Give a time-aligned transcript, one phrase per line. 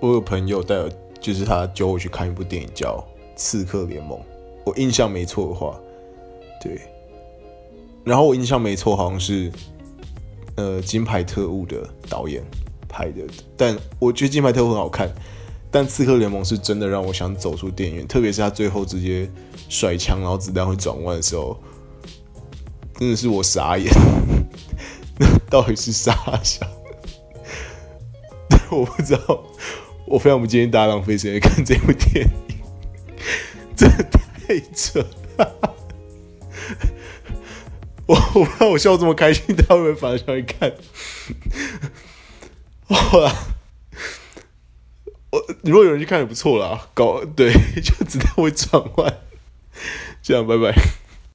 [0.00, 0.88] 我有朋友带我，
[1.20, 2.96] 就是他叫我去看一部电影叫
[3.36, 4.18] 《刺客联盟》，
[4.64, 5.78] 我印象没错的话，
[6.62, 6.80] 对。
[8.02, 9.52] 然后我印象没错，好像是
[10.56, 12.42] 呃《金牌特务》的导演
[12.88, 13.22] 拍的，
[13.58, 15.12] 但我觉得《金牌特务》很好看，
[15.70, 19.30] 但《刺客联盟》是真的让我想走出电影院，特别是他最后直接
[19.68, 21.54] 甩枪，然后子弹会转弯的时候，
[22.96, 23.92] 真的是我傻眼，
[25.20, 26.66] 那到底是啥想？
[28.72, 29.44] 我不知道，
[30.10, 32.58] 我非常不建议大家浪费时间看这部电影，
[33.76, 34.98] 真的太扯
[35.38, 35.76] 了。
[38.06, 40.72] 我我不知道我笑这么开心，大家会不会反而想去看？
[42.88, 43.32] 好了，
[45.30, 49.18] 我如果有人去看也不错啦，搞对， 就子弹会转弯，
[50.20, 50.74] 这样拜拜。